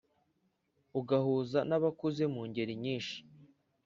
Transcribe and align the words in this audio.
Ugahuza 0.99 1.59
n'abakuze 1.69 2.23
mu 2.33 2.41
ngeli 2.49 2.73
nyinshi 2.83 3.17